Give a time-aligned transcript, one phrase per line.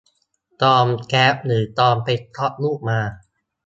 [0.61, 2.99] ตอนแคปหรือตอนไปก๊อปรูปมา